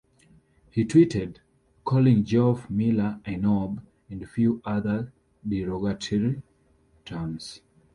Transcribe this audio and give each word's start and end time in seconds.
He 0.71 0.83
tweeted, 0.83 1.35
calling 1.85 2.23
Geoff 2.23 2.71
Miller 2.71 3.19
a 3.23 3.35
'knob' 3.37 3.85
and 4.09 4.27
few 4.27 4.59
other 4.65 5.13
derogatory 5.47 6.41
terms. 7.05 7.61